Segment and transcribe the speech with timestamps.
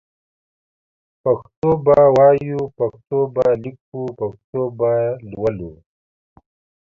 [1.23, 4.91] پښتو به وايو پښتو به ليکو پښتو به
[5.31, 5.71] لولو